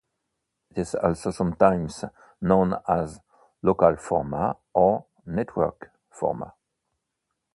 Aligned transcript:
It 0.71 0.79
is 0.79 0.95
also 0.95 1.29
sometimes 1.29 2.03
known 2.41 2.73
as 2.87 3.19
"local 3.61 3.97
format" 3.97 4.57
or 4.73 5.05
"network 5.27 5.91
format". 6.09 6.55